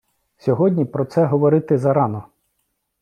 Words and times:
Сьогодні 0.37 0.85
про 0.85 1.05
це 1.05 1.25
говорити 1.25 1.77
зарано! 1.77 2.23